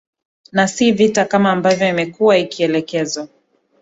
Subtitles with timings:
[0.51, 3.27] na si vita kama ambavyo imekuwa ikielezwa